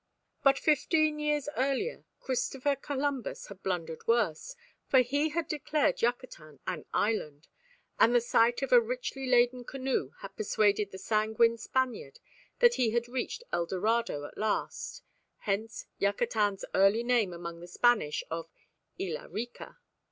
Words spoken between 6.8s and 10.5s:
island, and the sight of a richly laden canoe had